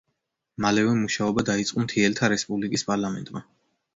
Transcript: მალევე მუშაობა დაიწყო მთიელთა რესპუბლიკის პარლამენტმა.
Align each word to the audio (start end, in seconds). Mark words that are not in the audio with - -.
მალევე 0.63 0.93
მუშაობა 1.01 1.43
დაიწყო 1.51 1.83
მთიელთა 1.85 2.31
რესპუბლიკის 2.35 2.87
პარლამენტმა. 2.91 3.45